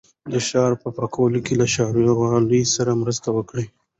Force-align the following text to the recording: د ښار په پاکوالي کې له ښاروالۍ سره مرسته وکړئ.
د 0.31 0.33
ښار 0.47 0.71
په 0.81 0.89
پاکوالي 0.97 1.41
کې 1.45 1.53
له 1.61 1.65
ښاروالۍ 1.73 2.63
سره 2.75 2.99
مرسته 3.01 3.27
وکړئ. 3.37 3.65